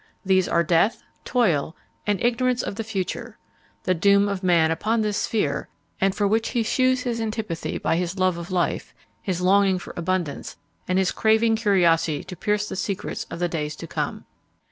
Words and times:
These 0.25 0.47
are 0.49 0.63
death, 0.63 1.03
toil, 1.25 1.75
and 2.07 2.19
ignorance 2.25 2.63
of 2.63 2.73
the 2.73 2.83
future 2.83 3.37
the 3.83 3.93
doom 3.93 4.27
of 4.27 4.41
man 4.41 4.71
upon 4.71 5.01
this 5.01 5.15
sphere, 5.17 5.69
and 5.99 6.15
for 6.15 6.27
which 6.27 6.49
he 6.49 6.63
shews 6.63 7.01
his 7.01 7.21
antipathy 7.21 7.77
by 7.77 7.97
his 7.97 8.17
love 8.17 8.39
of 8.39 8.49
life, 8.49 8.95
his 9.21 9.41
longing 9.41 9.77
for 9.77 9.93
abundance, 9.95 10.57
and 10.87 10.97
his 10.97 11.11
craving 11.11 11.55
curiosity 11.55 12.23
to 12.23 12.35
pierce 12.35 12.67
the 12.67 12.75
secrets 12.75 13.27
of 13.29 13.37
the 13.37 13.47
days 13.47 13.75
to 13.75 13.85
come. 13.85 14.25